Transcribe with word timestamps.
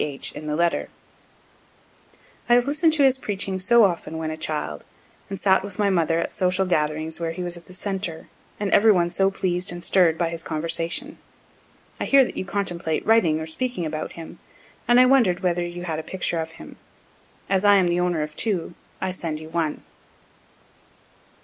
H. 0.03 0.31
in 0.31 0.47
the 0.47 0.55
letter: 0.55 0.89
"I 2.49 2.55
have 2.55 2.65
listen'd 2.65 2.93
to 2.93 3.03
his 3.03 3.19
preaching 3.19 3.59
so 3.59 3.83
often 3.83 4.17
when 4.17 4.31
a 4.31 4.35
child, 4.35 4.83
and 5.29 5.39
sat 5.39 5.63
with 5.63 5.77
my 5.77 5.91
mother 5.91 6.17
at 6.17 6.31
social 6.31 6.65
gatherings 6.65 7.19
where 7.19 7.33
he 7.33 7.43
was 7.43 7.53
the 7.53 7.71
centre, 7.71 8.27
and 8.59 8.71
every 8.71 8.91
one 8.91 9.11
so 9.11 9.29
pleas'd 9.29 9.71
and 9.71 9.83
stirr'd 9.85 10.17
by 10.17 10.29
his 10.29 10.41
conversation. 10.41 11.19
I 11.99 12.05
hear 12.05 12.25
that 12.25 12.35
you 12.35 12.45
contemplate 12.45 13.05
writing 13.05 13.39
or 13.39 13.45
speaking 13.45 13.85
about 13.85 14.13
him, 14.13 14.39
and 14.87 14.99
I 14.99 15.05
wonder'd 15.05 15.41
whether 15.41 15.61
you 15.63 15.83
had 15.83 15.99
a 15.99 16.01
picture 16.01 16.39
of 16.39 16.53
him. 16.53 16.77
As 17.47 17.63
I 17.63 17.75
am 17.75 17.87
the 17.87 17.99
owner 17.99 18.23
of 18.23 18.35
two, 18.35 18.73
I 19.01 19.11
send 19.11 19.39
you 19.39 19.49
one." 19.49 19.83